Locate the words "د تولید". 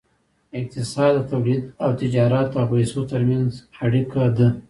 1.17-1.61